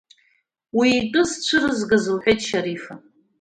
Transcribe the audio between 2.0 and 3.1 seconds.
лҳәеит Шьарифа…